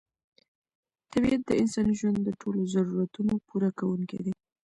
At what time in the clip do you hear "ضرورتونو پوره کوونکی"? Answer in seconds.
2.73-4.19